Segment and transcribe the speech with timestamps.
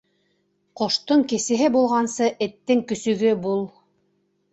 [0.79, 3.63] Ҡоштоң кесеһе булғансы, эттең көсөгө бул.